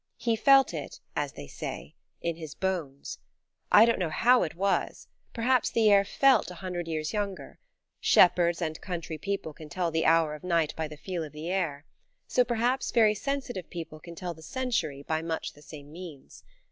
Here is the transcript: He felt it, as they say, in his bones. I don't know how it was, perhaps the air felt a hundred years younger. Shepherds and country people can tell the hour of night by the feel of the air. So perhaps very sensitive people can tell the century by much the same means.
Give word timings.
He 0.17 0.35
felt 0.35 0.73
it, 0.73 0.99
as 1.15 1.33
they 1.33 1.45
say, 1.45 1.93
in 2.21 2.35
his 2.35 2.55
bones. 2.55 3.19
I 3.71 3.85
don't 3.85 3.99
know 3.99 4.09
how 4.09 4.41
it 4.41 4.55
was, 4.55 5.07
perhaps 5.31 5.69
the 5.69 5.91
air 5.91 6.03
felt 6.03 6.49
a 6.49 6.55
hundred 6.55 6.87
years 6.87 7.13
younger. 7.13 7.59
Shepherds 7.99 8.63
and 8.63 8.81
country 8.81 9.19
people 9.19 9.53
can 9.53 9.69
tell 9.69 9.91
the 9.91 10.05
hour 10.07 10.33
of 10.33 10.43
night 10.43 10.73
by 10.75 10.87
the 10.87 10.97
feel 10.97 11.23
of 11.23 11.33
the 11.33 11.51
air. 11.51 11.85
So 12.25 12.43
perhaps 12.43 12.89
very 12.89 13.13
sensitive 13.13 13.69
people 13.69 13.99
can 13.99 14.15
tell 14.15 14.33
the 14.33 14.41
century 14.41 15.03
by 15.03 15.21
much 15.21 15.53
the 15.53 15.61
same 15.61 15.91
means. 15.91 16.43